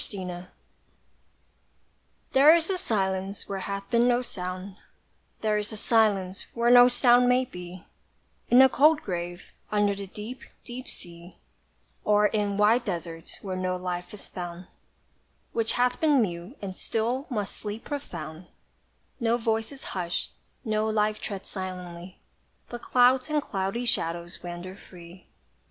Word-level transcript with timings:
SILENCE. 0.01 0.47
There 2.33 2.55
is 2.55 2.71
a 2.71 2.77
silence 2.79 3.47
where 3.47 3.59
hath 3.59 3.87
been 3.91 4.07
no 4.07 4.23
sound, 4.23 4.77
There 5.41 5.59
is 5.59 5.71
a 5.71 5.77
silence 5.77 6.47
where 6.55 6.71
no 6.71 6.87
sound 6.87 7.29
may 7.29 7.45
be, 7.45 7.85
In 8.49 8.57
the 8.57 8.67
cold 8.67 9.03
grave 9.03 9.43
under 9.71 9.93
the 9.93 10.07
deep 10.07 10.41
deep 10.63 10.87
sea, 10.89 11.37
Or 12.03 12.25
in 12.25 12.57
wide 12.57 12.83
desert 12.83 13.37
where 13.43 13.55
no 13.55 13.75
life 13.77 14.11
is 14.11 14.25
found, 14.25 14.65
Which 15.53 15.73
hath 15.73 16.01
been 16.01 16.19
mute, 16.19 16.57
and 16.63 16.75
still 16.75 17.27
must 17.29 17.55
sleep 17.55 17.85
profound; 17.85 18.47
No 19.19 19.37
voice 19.37 19.71
is 19.71 19.83
hush'd 19.93 20.31
no 20.65 20.89
life 20.89 21.21
treads 21.21 21.49
silently, 21.49 22.17
But 22.69 22.81
clouds 22.81 23.29
and 23.29 23.39
cloudy 23.39 23.85
shadows 23.85 24.41
wander 24.41 24.75
free. 24.75 25.27